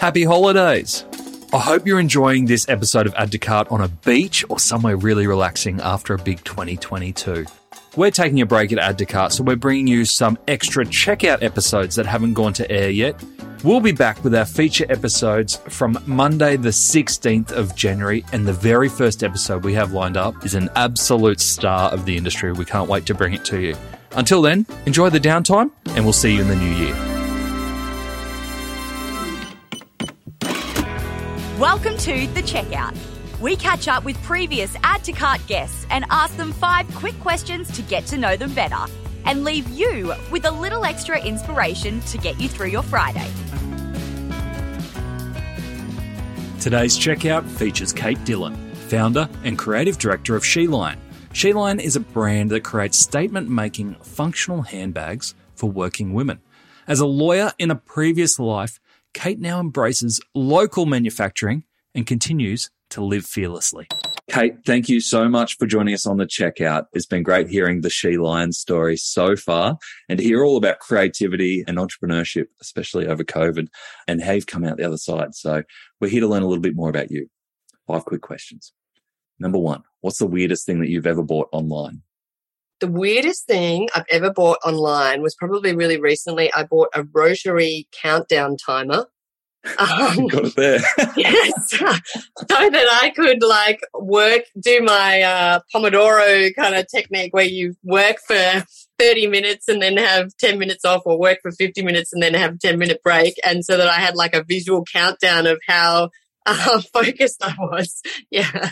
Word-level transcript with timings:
Happy 0.00 0.22
holidays! 0.22 1.04
I 1.52 1.58
hope 1.58 1.84
you're 1.84 1.98
enjoying 1.98 2.44
this 2.44 2.68
episode 2.68 3.08
of 3.08 3.14
Add 3.16 3.32
to 3.32 3.38
Cart 3.38 3.66
on 3.72 3.80
a 3.80 3.88
beach 3.88 4.44
or 4.48 4.60
somewhere 4.60 4.96
really 4.96 5.26
relaxing 5.26 5.80
after 5.80 6.14
a 6.14 6.18
big 6.18 6.44
2022. 6.44 7.44
We're 7.96 8.12
taking 8.12 8.40
a 8.40 8.46
break 8.46 8.70
at 8.70 8.78
Add 8.78 8.98
to 8.98 9.06
Cart, 9.06 9.32
so 9.32 9.42
we're 9.42 9.56
bringing 9.56 9.88
you 9.88 10.04
some 10.04 10.38
extra 10.46 10.84
checkout 10.84 11.42
episodes 11.42 11.96
that 11.96 12.06
haven't 12.06 12.34
gone 12.34 12.52
to 12.54 12.70
air 12.70 12.90
yet. 12.90 13.20
We'll 13.64 13.80
be 13.80 13.90
back 13.90 14.22
with 14.22 14.36
our 14.36 14.44
feature 14.44 14.86
episodes 14.88 15.56
from 15.68 15.98
Monday, 16.06 16.56
the 16.56 16.68
16th 16.68 17.50
of 17.50 17.74
January, 17.74 18.24
and 18.32 18.46
the 18.46 18.52
very 18.52 18.88
first 18.88 19.24
episode 19.24 19.64
we 19.64 19.74
have 19.74 19.92
lined 19.92 20.16
up 20.16 20.46
is 20.46 20.54
an 20.54 20.70
absolute 20.76 21.40
star 21.40 21.90
of 21.90 22.04
the 22.04 22.16
industry. 22.16 22.52
We 22.52 22.66
can't 22.66 22.88
wait 22.88 23.04
to 23.06 23.14
bring 23.14 23.34
it 23.34 23.44
to 23.46 23.60
you. 23.60 23.74
Until 24.12 24.42
then, 24.42 24.64
enjoy 24.86 25.10
the 25.10 25.18
downtime, 25.18 25.72
and 25.86 26.04
we'll 26.04 26.12
see 26.12 26.36
you 26.36 26.42
in 26.42 26.46
the 26.46 26.54
new 26.54 26.70
year. 26.70 27.17
Welcome 31.58 31.96
to 31.96 32.28
The 32.28 32.42
Checkout. 32.42 32.96
We 33.40 33.56
catch 33.56 33.88
up 33.88 34.04
with 34.04 34.16
previous 34.22 34.76
Add 34.84 35.02
to 35.02 35.10
Cart 35.10 35.44
guests 35.48 35.88
and 35.90 36.04
ask 36.08 36.36
them 36.36 36.52
five 36.52 36.86
quick 36.94 37.18
questions 37.18 37.68
to 37.72 37.82
get 37.82 38.06
to 38.06 38.16
know 38.16 38.36
them 38.36 38.54
better 38.54 38.84
and 39.24 39.42
leave 39.42 39.68
you 39.68 40.14
with 40.30 40.44
a 40.44 40.50
little 40.52 40.84
extra 40.84 41.20
inspiration 41.20 42.00
to 42.02 42.18
get 42.18 42.40
you 42.40 42.48
through 42.48 42.68
your 42.68 42.84
Friday. 42.84 43.28
Today's 46.60 46.96
checkout 46.96 47.44
features 47.44 47.92
Kate 47.92 48.24
Dillon, 48.24 48.54
founder 48.88 49.28
and 49.42 49.58
creative 49.58 49.98
director 49.98 50.36
of 50.36 50.44
Shelion. 50.44 50.96
Shelion 51.30 51.80
is 51.80 51.96
a 51.96 52.00
brand 52.00 52.50
that 52.50 52.62
creates 52.62 52.98
statement 52.98 53.48
making 53.48 53.94
functional 53.94 54.62
handbags 54.62 55.34
for 55.56 55.68
working 55.68 56.12
women. 56.12 56.38
As 56.86 57.00
a 57.00 57.06
lawyer 57.06 57.50
in 57.58 57.72
a 57.72 57.74
previous 57.74 58.38
life, 58.38 58.78
Kate 59.14 59.40
now 59.40 59.60
embraces 59.60 60.20
local 60.34 60.86
manufacturing 60.86 61.64
and 61.94 62.06
continues 62.06 62.70
to 62.90 63.02
live 63.02 63.24
fearlessly. 63.24 63.86
Kate, 64.30 64.54
thank 64.64 64.88
you 64.88 65.00
so 65.00 65.28
much 65.28 65.56
for 65.56 65.66
joining 65.66 65.94
us 65.94 66.06
on 66.06 66.18
the 66.18 66.26
checkout. 66.26 66.86
It's 66.92 67.06
been 67.06 67.22
great 67.22 67.48
hearing 67.48 67.80
the 67.80 67.90
She 67.90 68.16
Lion 68.16 68.52
story 68.52 68.96
so 68.96 69.36
far 69.36 69.78
and 70.08 70.18
to 70.18 70.24
hear 70.24 70.44
all 70.44 70.56
about 70.56 70.78
creativity 70.78 71.64
and 71.66 71.78
entrepreneurship, 71.78 72.46
especially 72.60 73.06
over 73.06 73.24
COVID, 73.24 73.68
and 74.06 74.22
how 74.22 74.32
you've 74.32 74.46
come 74.46 74.64
out 74.64 74.76
the 74.76 74.84
other 74.84 74.98
side. 74.98 75.34
So 75.34 75.62
we're 76.00 76.08
here 76.08 76.20
to 76.20 76.28
learn 76.28 76.42
a 76.42 76.46
little 76.46 76.62
bit 76.62 76.76
more 76.76 76.90
about 76.90 77.10
you. 77.10 77.28
Five 77.86 78.04
quick 78.04 78.20
questions. 78.20 78.72
Number 79.38 79.58
one, 79.58 79.82
what's 80.00 80.18
the 80.18 80.26
weirdest 80.26 80.66
thing 80.66 80.80
that 80.80 80.90
you've 80.90 81.06
ever 81.06 81.22
bought 81.22 81.48
online? 81.52 82.02
The 82.80 82.88
weirdest 82.88 83.46
thing 83.46 83.88
I've 83.94 84.04
ever 84.10 84.32
bought 84.32 84.58
online 84.64 85.22
was 85.22 85.34
probably 85.34 85.74
really 85.74 86.00
recently. 86.00 86.52
I 86.52 86.64
bought 86.64 86.88
a 86.94 87.04
rotary 87.12 87.88
countdown 87.92 88.56
timer. 88.56 89.06
Um, 89.78 90.28
Got 90.28 90.44
it 90.46 90.56
there. 90.56 90.80
yes, 91.16 91.70
so 91.70 91.86
that 92.48 93.00
I 93.02 93.10
could 93.10 93.42
like 93.42 93.80
work, 93.92 94.44
do 94.58 94.80
my 94.82 95.20
uh, 95.20 95.60
Pomodoro 95.74 96.54
kind 96.54 96.74
of 96.74 96.86
technique 96.88 97.34
where 97.34 97.44
you 97.44 97.74
work 97.82 98.16
for 98.26 98.64
30 98.98 99.26
minutes 99.26 99.68
and 99.68 99.82
then 99.82 99.96
have 99.96 100.34
10 100.38 100.58
minutes 100.58 100.84
off 100.84 101.02
or 101.04 101.18
work 101.18 101.38
for 101.42 101.50
50 101.50 101.82
minutes 101.82 102.12
and 102.12 102.22
then 102.22 102.34
have 102.34 102.58
10 102.58 102.78
minute 102.78 103.02
break. 103.02 103.34
And 103.44 103.64
so 103.64 103.76
that 103.76 103.88
I 103.88 104.00
had 104.00 104.14
like 104.14 104.34
a 104.34 104.44
visual 104.44 104.84
countdown 104.90 105.46
of 105.46 105.58
how 105.66 106.10
uh, 106.46 106.80
focused 106.92 107.42
I 107.42 107.54
was. 107.58 108.00
Yeah. 108.30 108.70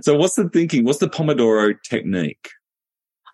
So 0.00 0.16
what's 0.16 0.36
the 0.36 0.48
thinking? 0.48 0.84
What's 0.84 1.00
the 1.00 1.08
Pomodoro 1.08 1.74
technique? 1.82 2.48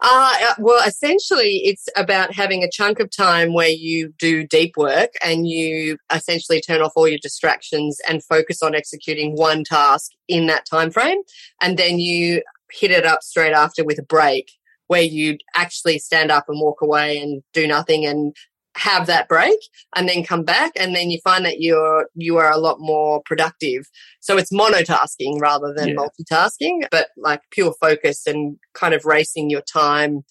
Uh, 0.01 0.55
well, 0.59 0.87
essentially, 0.87 1.63
it's 1.65 1.89
about 1.97 2.33
having 2.33 2.63
a 2.63 2.71
chunk 2.71 3.01
of 3.01 3.11
time 3.11 3.53
where 3.53 3.69
you 3.69 4.13
do 4.19 4.47
deep 4.47 4.77
work 4.77 5.11
and 5.25 5.49
you 5.49 5.99
essentially 6.13 6.61
turn 6.61 6.81
off 6.81 6.93
all 6.95 7.09
your 7.09 7.19
distractions 7.21 7.99
and 8.09 8.23
focus 8.25 8.63
on 8.63 8.77
executing 8.77 9.35
one 9.35 9.65
task 9.65 10.13
in 10.29 10.47
that 10.47 10.65
time 10.67 10.91
frame, 10.91 11.19
and 11.61 11.77
then 11.77 11.99
you 11.99 12.43
hit 12.71 12.91
it 12.91 13.05
up 13.05 13.23
straight 13.23 13.53
after 13.53 13.85
with 13.85 13.99
a 13.99 14.05
break 14.05 14.53
where 14.87 15.03
you 15.03 15.37
actually 15.55 15.99
stand 15.99 16.31
up 16.31 16.45
and 16.49 16.61
walk 16.61 16.81
away 16.81 17.19
and 17.19 17.43
do 17.53 17.67
nothing 17.67 18.07
and 18.07 18.35
have 18.79 19.07
that 19.07 19.29
break 19.29 19.59
and 19.97 20.09
then 20.09 20.23
come 20.25 20.45
back 20.45 20.73
and 20.77 20.95
then 20.95 21.11
you 21.11 21.19
find 21.25 21.45
that 21.45 21.61
you're 21.61 22.07
you 22.15 22.37
are 22.37 22.51
a 22.51 22.57
lot 22.59 22.77
more 22.79 23.21
productive 23.25 23.87
so 24.21 24.37
it's 24.37 24.53
monotasking 24.53 25.41
rather 25.41 25.75
than 25.75 25.89
Yeah. 25.89 25.95
multitasking 25.97 26.87
but 26.91 27.09
like 27.17 27.41
pure 27.51 27.75
focus 27.81 28.27
and 28.27 28.57
kind 28.75 28.95
of 28.95 29.05
racing 29.05 29.51
your 29.51 29.63
time 29.63 30.25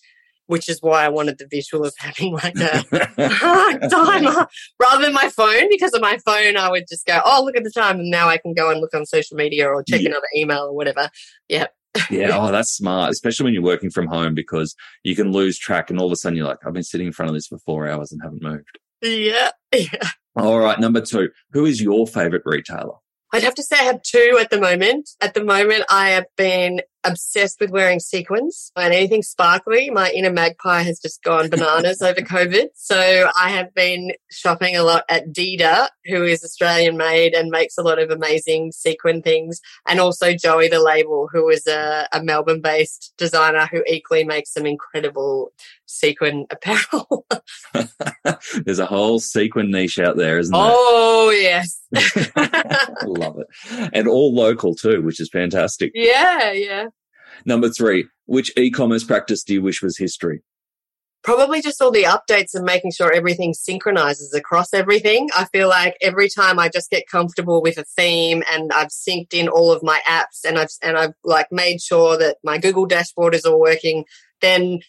which 0.45 0.69
is 0.69 0.81
why 0.81 1.03
I 1.03 1.09
wanted 1.09 1.39
the 1.39 1.47
visual 1.51 1.85
of 1.85 1.93
having 1.97 2.31
like 2.33 2.55
a 2.55 2.83
timer 3.89 4.47
rather 4.79 5.01
than 5.03 5.13
my 5.13 5.29
phone 5.29 5.67
because 5.69 5.93
of 5.93 6.01
my 6.01 6.17
phone 6.25 6.55
I 6.55 6.69
would 6.71 6.85
just 6.89 7.05
go 7.05 7.19
oh 7.25 7.43
look 7.43 7.57
at 7.57 7.65
the 7.65 7.71
time 7.71 7.99
and 7.99 8.09
now 8.09 8.29
I 8.29 8.37
can 8.37 8.53
go 8.53 8.71
and 8.71 8.79
look 8.79 8.93
on 8.93 9.05
social 9.05 9.35
media 9.35 9.67
or 9.67 9.83
check 9.83 10.01
Yeah. 10.01 10.09
another 10.09 10.27
email 10.35 10.63
or 10.63 10.73
whatever 10.75 11.09
yeah 11.49 11.67
yeah, 12.09 12.29
oh, 12.37 12.51
that's 12.51 12.71
smart, 12.71 13.11
especially 13.11 13.45
when 13.45 13.53
you're 13.53 13.63
working 13.63 13.89
from 13.89 14.07
home 14.07 14.33
because 14.33 14.75
you 15.03 15.15
can 15.15 15.31
lose 15.31 15.57
track 15.57 15.89
and 15.89 15.99
all 15.99 16.07
of 16.07 16.11
a 16.11 16.15
sudden 16.15 16.37
you're 16.37 16.47
like, 16.47 16.59
I've 16.65 16.73
been 16.73 16.83
sitting 16.83 17.07
in 17.07 17.13
front 17.13 17.29
of 17.29 17.35
this 17.35 17.47
for 17.47 17.57
four 17.59 17.87
hours 17.87 18.11
and 18.11 18.21
haven't 18.21 18.41
moved. 18.41 18.79
yeah 19.01 19.51
yeah 19.73 20.09
All 20.35 20.59
right, 20.59 20.79
number 20.79 21.01
two, 21.01 21.29
who 21.51 21.65
is 21.65 21.81
your 21.81 22.07
favorite 22.07 22.43
retailer? 22.45 22.95
I'd 23.33 23.43
have 23.43 23.55
to 23.55 23.63
say 23.63 23.75
I 23.77 23.83
have 23.83 24.01
two 24.03 24.37
at 24.39 24.49
the 24.49 24.59
moment. 24.59 25.09
At 25.19 25.33
the 25.33 25.43
moment, 25.43 25.83
I 25.89 26.11
have 26.11 26.27
been 26.37 26.81
obsessed 27.03 27.59
with 27.59 27.69
wearing 27.69 27.99
sequins 27.99 28.71
and 28.75 28.93
anything 28.93 29.23
sparkly. 29.23 29.89
My 29.89 30.11
inner 30.11 30.31
magpie 30.31 30.81
has 30.81 30.99
just 30.99 31.23
gone 31.23 31.49
bananas 31.49 32.01
over 32.01 32.21
COVID. 32.21 32.67
So 32.75 33.29
I 33.37 33.49
have 33.49 33.73
been 33.73 34.11
shopping 34.29 34.75
a 34.75 34.83
lot 34.83 35.03
at 35.09 35.29
Dida, 35.29 35.87
who 36.05 36.23
is 36.23 36.43
Australian 36.43 36.97
made 36.97 37.33
and 37.33 37.49
makes 37.49 37.77
a 37.77 37.83
lot 37.83 37.99
of 37.99 38.09
amazing 38.09 38.71
sequin 38.71 39.21
things. 39.21 39.61
And 39.87 39.99
also 39.99 40.33
Joey 40.33 40.69
the 40.69 40.81
Label, 40.81 41.29
who 41.31 41.49
is 41.49 41.67
a, 41.67 42.07
a 42.11 42.23
Melbourne 42.23 42.61
based 42.61 43.13
designer 43.17 43.67
who 43.71 43.83
equally 43.87 44.23
makes 44.23 44.53
some 44.53 44.65
incredible 44.65 45.51
sequin 45.85 46.45
apparel. 46.49 47.25
There's 48.65 48.79
a 48.79 48.85
whole 48.85 49.19
sequin 49.19 49.71
niche 49.71 49.99
out 49.99 50.17
there, 50.17 50.37
isn't 50.39 50.53
there? 50.53 50.61
oh, 50.61 51.29
yes. 51.29 51.81
Love 53.05 53.39
it. 53.39 53.89
And 53.93 54.07
all 54.07 54.33
local 54.33 54.75
too, 54.75 55.01
which 55.01 55.19
is 55.19 55.29
fantastic. 55.29 55.91
yeah, 55.95 56.51
yeah. 56.51 56.87
Number 57.45 57.69
three, 57.69 58.07
which 58.25 58.51
e-commerce 58.57 59.03
practice 59.03 59.43
do 59.43 59.53
you 59.53 59.61
wish 59.61 59.81
was 59.81 59.97
history? 59.97 60.43
Probably 61.23 61.61
just 61.61 61.81
all 61.81 61.91
the 61.91 62.03
updates 62.03 62.53
and 62.53 62.63
making 62.63 62.91
sure 62.91 63.11
everything 63.11 63.53
synchronizes 63.53 64.33
across 64.33 64.73
everything. 64.73 65.29
I 65.35 65.45
feel 65.45 65.67
like 65.67 65.97
every 66.01 66.29
time 66.29 66.57
I 66.57 66.69
just 66.69 66.89
get 66.89 67.07
comfortable 67.09 67.61
with 67.61 67.77
a 67.77 67.83
theme 67.83 68.43
and 68.51 68.71
I've 68.71 68.89
synced 68.89 69.33
in 69.33 69.49
all 69.49 69.71
of 69.71 69.83
my 69.83 69.99
apps 70.07 70.45
and 70.45 70.57
I've 70.57 70.69
and 70.81 70.97
I've 70.97 71.13
like 71.25 71.51
made 71.51 71.81
sure 71.81 72.17
that 72.17 72.37
my 72.43 72.57
Google 72.57 72.85
dashboard 72.85 73.35
is 73.35 73.45
all 73.45 73.59
working, 73.59 74.05
then 74.39 74.79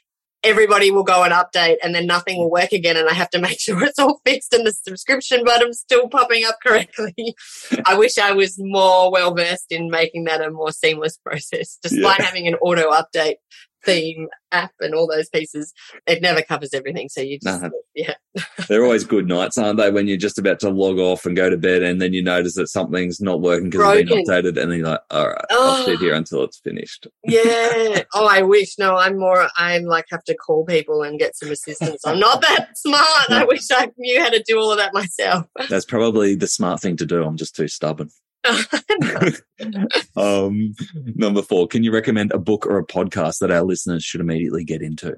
everybody 0.44 0.90
will 0.90 1.02
go 1.02 1.24
and 1.24 1.32
update 1.32 1.76
and 1.82 1.94
then 1.94 2.06
nothing 2.06 2.38
will 2.38 2.50
work 2.50 2.72
again 2.72 2.96
and 2.96 3.08
I 3.08 3.12
have 3.14 3.30
to 3.30 3.40
make 3.40 3.58
sure 3.60 3.82
it's 3.82 3.98
all 3.98 4.20
fixed 4.24 4.52
and 4.52 4.66
the 4.66 4.72
subscription 4.72 5.44
button's 5.44 5.80
still 5.80 6.08
popping 6.08 6.44
up 6.44 6.58
correctly. 6.64 7.34
I 7.86 7.96
wish 7.96 8.18
I 8.18 8.32
was 8.32 8.56
more 8.58 9.10
well 9.10 9.34
versed 9.34 9.70
in 9.70 9.90
making 9.90 10.24
that 10.24 10.40
a 10.40 10.50
more 10.50 10.72
seamless 10.72 11.16
process, 11.18 11.78
despite 11.82 12.18
Yeah. 12.20 12.24
having 12.24 12.46
an 12.46 12.54
auto 12.56 12.90
update 12.90 13.36
theme 13.84 14.28
app 14.50 14.72
and 14.80 14.94
all 14.94 15.06
those 15.06 15.28
pieces. 15.28 15.72
It 16.06 16.22
never 16.22 16.42
covers 16.42 16.72
everything. 16.74 17.08
So 17.08 17.20
you 17.20 17.38
just, 17.38 17.62
No. 17.62 17.70
yeah. 17.94 18.14
They're 18.68 18.82
always 18.84 19.04
good 19.04 19.28
nights, 19.28 19.58
aren't 19.58 19.78
they? 19.78 19.90
When 19.90 20.08
you're 20.08 20.16
just 20.16 20.38
about 20.38 20.58
to 20.60 20.70
log 20.70 20.98
off 20.98 21.26
and 21.26 21.36
go 21.36 21.50
to 21.50 21.56
bed 21.56 21.82
and 21.82 22.00
then 22.00 22.12
you 22.12 22.22
notice 22.22 22.54
that 22.54 22.68
something's 22.68 23.20
not 23.20 23.40
working 23.40 23.70
because 23.70 23.98
it's 23.98 24.10
been 24.10 24.24
updated 24.24 24.60
and 24.60 24.70
then 24.72 24.78
you're 24.78 24.88
like, 24.88 25.00
all 25.10 25.28
right, 25.28 25.44
I'll 25.50 25.82
Oh. 25.82 25.84
sit 25.84 25.98
here 26.00 26.14
until 26.14 26.44
it's 26.44 26.58
finished. 26.60 27.06
Yeah. 27.24 28.02
Oh, 28.14 28.26
I 28.26 28.42
wish. 28.42 28.78
No, 28.78 28.96
I'm 28.96 29.18
more, 29.18 29.48
I'm 29.56 29.84
like 29.84 30.06
have 30.10 30.24
to 30.24 30.34
call 30.34 30.64
people 30.64 31.02
and 31.02 31.18
get 31.18 31.36
some 31.36 31.50
assistance. 31.50 32.00
I'm 32.06 32.18
not 32.18 32.40
that 32.40 32.70
smart. 32.76 33.30
I 33.30 33.44
wish 33.44 33.62
I 33.70 33.90
knew 33.98 34.20
how 34.22 34.30
to 34.30 34.42
do 34.46 34.58
all 34.58 34.70
of 34.72 34.78
that 34.78 34.94
myself. 34.94 35.46
That's 35.68 35.84
probably 35.84 36.34
the 36.34 36.46
smart 36.46 36.80
thing 36.80 36.96
to 36.96 37.06
do. 37.06 37.22
I'm 37.22 37.36
just 37.36 37.54
too 37.54 37.68
stubborn. 37.68 38.10
um, 40.16 40.74
number 41.14 41.42
four, 41.42 41.66
can 41.66 41.82
you 41.82 41.92
recommend 41.92 42.32
a 42.32 42.38
book 42.38 42.66
or 42.66 42.78
a 42.78 42.86
podcast 42.86 43.38
that 43.40 43.50
our 43.50 43.62
listeners 43.62 44.04
should 44.04 44.20
immediately 44.20 44.64
get 44.64 44.82
into? 44.82 45.16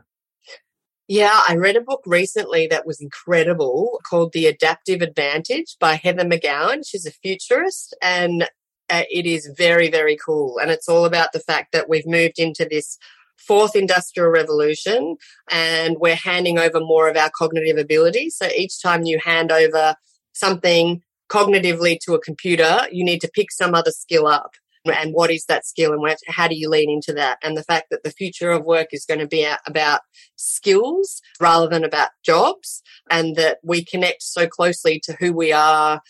Yeah, 1.09 1.43
I 1.49 1.57
read 1.57 1.75
a 1.75 1.81
book 1.81 2.03
recently 2.07 2.69
that 2.69 2.87
was 2.87 3.01
incredible 3.01 4.01
called 4.09 4.33
The 4.33 4.47
Adaptive 4.47 5.03
Advantage 5.03 5.77
by 5.81 5.95
Heather 5.95 6.25
McGowan. 6.25 6.87
She's 6.87 7.05
a 7.05 7.11
futurist 7.11 7.97
and 8.01 8.45
uh, 8.89 9.03
it 9.11 9.27
is 9.27 9.53
very, 9.57 9.91
very 9.91 10.17
cool. 10.17 10.59
And 10.59 10.71
it's 10.71 10.89
all 10.89 11.05
about 11.05 11.33
the 11.33 11.41
fact 11.41 11.73
that 11.73 11.89
we've 11.89 12.07
moved 12.07 12.39
into 12.39 12.65
this 12.65 12.97
fourth 13.37 13.75
industrial 13.75 14.31
revolution 14.31 15.17
and 15.51 15.97
we're 15.99 16.15
handing 16.15 16.59
over 16.59 16.79
more 16.79 17.09
of 17.09 17.17
our 17.17 17.31
cognitive 17.37 17.79
abilities. 17.79 18.37
So 18.37 18.47
each 18.57 18.81
time 18.81 19.03
you 19.05 19.19
hand 19.19 19.51
over 19.51 19.97
something 20.33 21.03
cognitively 21.31 21.99
to 22.05 22.15
a 22.15 22.21
computer, 22.21 22.81
you 22.91 23.05
need 23.05 23.21
to 23.21 23.31
pick 23.33 23.51
some 23.51 23.75
other 23.75 23.91
skill 23.91 24.27
up. 24.27 24.53
And 24.87 25.13
what 25.13 25.31
is 25.31 25.45
that 25.45 25.67
skill 25.67 25.93
and 25.93 26.17
how 26.27 26.49
do 26.49 26.55
you 26.55 26.69
lean 26.71 26.89
into 26.89 27.13
that? 27.13 27.39
And 27.43 27.55
the 27.55 27.63
fact 27.63 27.89
that 27.91 28.03
the 28.03 28.11
future 28.11 28.51
of 28.51 28.65
work 28.65 28.89
is 28.93 29.05
going 29.05 29.21
to 29.21 29.27
be 29.27 29.47
about 29.67 30.01
skills 30.37 31.21
rather 31.39 31.69
than 31.69 31.85
about 31.85 32.11
jobs 32.25 32.83
and 33.11 33.37
that 33.37 33.59
we 33.63 33.85
connect 33.85 34.23
so 34.23 34.47
closely 34.47 34.99
to 35.05 35.17
who 35.21 35.35
we 35.35 35.53
are 35.53 36.01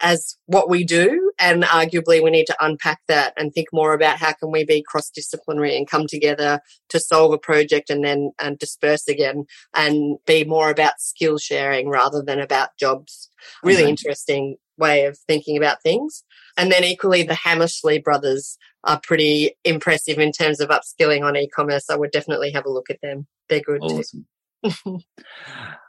as 0.00 0.36
what 0.46 0.68
we 0.68 0.84
do 0.84 1.30
and 1.38 1.62
arguably 1.62 2.22
we 2.22 2.30
need 2.30 2.46
to 2.46 2.56
unpack 2.60 3.00
that 3.06 3.32
and 3.36 3.52
think 3.52 3.68
more 3.72 3.92
about 3.92 4.18
how 4.18 4.32
can 4.32 4.50
we 4.50 4.64
be 4.64 4.82
cross 4.82 5.10
disciplinary 5.10 5.76
and 5.76 5.88
come 5.88 6.06
together 6.06 6.60
to 6.88 6.98
solve 6.98 7.32
a 7.32 7.38
project 7.38 7.90
and 7.90 8.04
then 8.04 8.30
and 8.38 8.58
disperse 8.58 9.06
again 9.08 9.44
and 9.74 10.18
be 10.26 10.44
more 10.44 10.70
about 10.70 11.00
skill 11.00 11.38
sharing 11.38 11.88
rather 11.88 12.22
than 12.22 12.40
about 12.40 12.70
jobs 12.78 13.29
really 13.62 13.82
okay. 13.82 13.90
interesting 13.90 14.56
way 14.78 15.04
of 15.04 15.18
thinking 15.26 15.56
about 15.56 15.82
things 15.82 16.24
and 16.56 16.72
then 16.72 16.84
equally 16.84 17.22
the 17.22 17.34
hammersley 17.34 17.98
brothers 17.98 18.56
are 18.84 19.00
pretty 19.02 19.52
impressive 19.64 20.18
in 20.18 20.32
terms 20.32 20.60
of 20.60 20.70
upskilling 20.70 21.22
on 21.22 21.36
e-commerce 21.36 21.90
i 21.90 21.96
would 21.96 22.10
definitely 22.10 22.50
have 22.50 22.64
a 22.64 22.70
look 22.70 22.88
at 22.90 23.00
them 23.02 23.26
they're 23.48 23.60
good 23.60 23.82
awesome. 23.82 24.26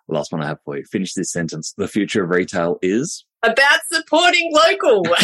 Last 0.07 0.31
one 0.31 0.43
I 0.43 0.47
have 0.47 0.59
for 0.65 0.77
you. 0.77 0.83
Finish 0.83 1.13
this 1.13 1.31
sentence. 1.31 1.73
The 1.77 1.87
future 1.87 2.23
of 2.23 2.29
retail 2.29 2.77
is 2.81 3.25
about 3.43 3.79
supporting 3.91 4.51
local. 4.53 5.03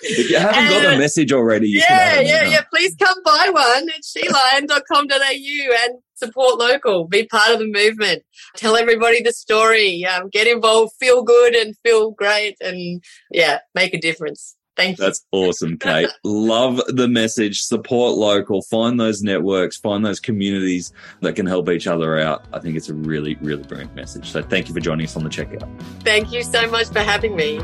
if 0.00 0.30
you 0.30 0.38
haven't 0.38 0.58
and, 0.58 0.70
got 0.70 0.94
a 0.94 0.98
message 0.98 1.32
already, 1.32 1.68
yeah, 1.70 2.20
yeah, 2.20 2.44
yeah. 2.44 2.62
Please 2.72 2.94
come 2.96 3.22
buy 3.24 3.48
one 3.50 3.88
at 3.88 4.02
shelion.com.au 4.02 5.74
and 5.84 5.98
support 6.14 6.58
local. 6.58 7.06
Be 7.06 7.26
part 7.26 7.52
of 7.52 7.58
the 7.58 7.70
movement. 7.70 8.22
Tell 8.56 8.76
everybody 8.76 9.22
the 9.22 9.32
story. 9.32 10.04
Um, 10.04 10.28
get 10.30 10.46
involved. 10.46 10.94
Feel 10.98 11.22
good 11.22 11.54
and 11.54 11.76
feel 11.84 12.12
great, 12.12 12.56
and 12.60 13.02
yeah, 13.30 13.58
make 13.74 13.94
a 13.94 14.00
difference. 14.00 14.56
Thank 14.76 14.98
you. 14.98 15.04
That's 15.04 15.24
awesome, 15.30 15.78
Kate. 15.78 16.08
Love 16.24 16.80
the 16.88 17.06
message. 17.06 17.62
Support 17.62 18.16
local. 18.16 18.62
Find 18.62 18.98
those 18.98 19.22
networks. 19.22 19.76
Find 19.76 20.04
those 20.04 20.18
communities 20.18 20.92
that 21.20 21.36
can 21.36 21.46
help 21.46 21.68
each 21.68 21.86
other 21.86 22.18
out. 22.18 22.46
I 22.52 22.58
think 22.58 22.76
it's 22.76 22.88
a 22.88 22.94
really, 22.94 23.36
really 23.36 23.62
brilliant 23.62 23.94
message. 23.94 24.30
So 24.30 24.42
thank 24.42 24.68
you 24.68 24.74
for 24.74 24.80
joining 24.80 25.06
us 25.06 25.16
on 25.16 25.22
the 25.22 25.30
checkout. 25.30 25.68
Thank 26.00 26.32
you 26.32 26.42
so 26.42 26.68
much 26.68 26.88
for 26.88 27.00
having 27.00 27.36
me. 27.36 27.60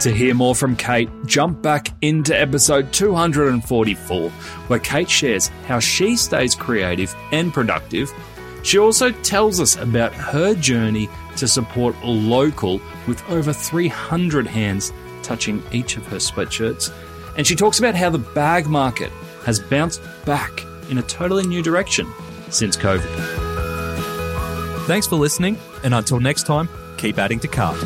To 0.00 0.14
hear 0.14 0.32
more 0.32 0.54
from 0.54 0.76
Kate, 0.76 1.08
jump 1.26 1.60
back 1.60 1.88
into 2.02 2.38
episode 2.38 2.92
244, 2.92 4.30
where 4.30 4.78
Kate 4.78 5.10
shares 5.10 5.48
how 5.66 5.80
she 5.80 6.16
stays 6.16 6.54
creative 6.54 7.14
and 7.32 7.52
productive. 7.52 8.12
She 8.62 8.78
also 8.78 9.10
tells 9.10 9.60
us 9.60 9.76
about 9.76 10.14
her 10.14 10.54
journey 10.54 11.08
to 11.36 11.48
support 11.48 11.96
local 12.04 12.80
with 13.08 13.28
over 13.28 13.52
300 13.52 14.46
hands 14.46 14.92
touching 15.24 15.64
each 15.72 15.96
of 15.96 16.06
her 16.06 16.18
sweatshirts. 16.18 16.92
And 17.36 17.44
she 17.44 17.56
talks 17.56 17.80
about 17.80 17.96
how 17.96 18.10
the 18.10 18.18
bag 18.18 18.66
market 18.66 19.10
has 19.44 19.58
bounced 19.58 20.00
back 20.24 20.64
in 20.90 20.98
a 20.98 21.02
totally 21.02 21.46
new 21.46 21.62
direction 21.62 22.06
since 22.50 22.76
COVID. 22.76 23.08
Thanks 24.86 25.08
for 25.08 25.16
listening, 25.16 25.58
and 25.82 25.92
until 25.92 26.20
next 26.20 26.46
time, 26.46 26.68
keep 26.98 27.18
adding 27.18 27.40
to 27.40 27.48
cart. 27.48 27.76